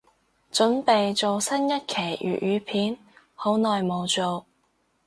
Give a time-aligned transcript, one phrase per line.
[0.51, 2.97] 凖備做新一期粤語片，
[3.35, 4.47] 好耐無做